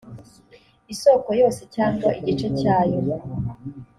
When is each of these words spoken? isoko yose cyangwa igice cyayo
isoko 0.93 1.29
yose 1.41 1.61
cyangwa 1.75 2.09
igice 2.19 2.47
cyayo 2.59 2.99